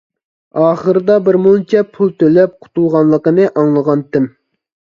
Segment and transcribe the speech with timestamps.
[0.61, 4.31] ئاخىرىدا بىرمۇنچە پۇل تۆلەپ قۇتۇلغانلىقىنى ئاڭلىغانتىم.